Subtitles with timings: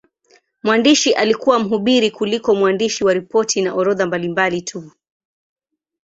[0.63, 4.91] Mwandishi alikuwa mhubiri kuliko mwandishi wa ripoti na orodha mbalimbali tu.